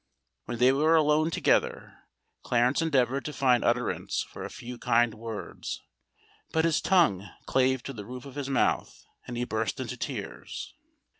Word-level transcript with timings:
When 0.45 0.57
they 0.57 0.71
were 0.71 0.95
alone 0.95 1.29
together, 1.29 1.99
Clarence 2.41 2.81
endeavoured 2.81 3.23
to 3.25 3.33
find 3.33 3.63
utterance 3.63 4.25
for 4.31 4.43
a 4.43 4.49
few 4.49 4.79
kind 4.79 5.13
words; 5.13 5.79
but 6.51 6.65
his 6.65 6.81
tongue 6.81 7.29
clave 7.45 7.83
to 7.83 7.93
the 7.93 8.03
roof 8.07 8.25
of 8.25 8.33
his 8.33 8.49
mouth—and 8.49 9.37
he 9.37 9.43
burst 9.43 9.79
into 9.79 9.97
tears. 9.97 10.73